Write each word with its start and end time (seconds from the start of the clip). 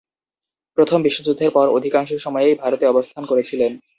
প্রথম 0.77 0.99
বিশ্বযুদ্ধের 1.01 1.51
পর 1.51 1.65
অধিকাংশ 1.69 2.09
সময়েই 2.25 2.59
ভারতে 2.61 2.85
অবস্থান 2.87 3.23
করেছিলেন। 3.25 3.71